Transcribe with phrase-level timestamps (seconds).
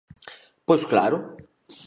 [0.67, 1.17] ¡Pois claro!